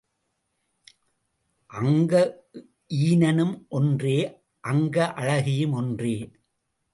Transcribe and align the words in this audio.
அங்க 1.69 2.13
ஈனனும் 2.87 3.67
ஒன்றே 3.69 4.17
அங்க 4.59 5.13
அழகியும் 5.13 5.71
ஒன்றே. 5.71 6.31